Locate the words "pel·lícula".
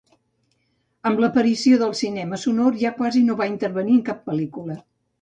4.33-4.85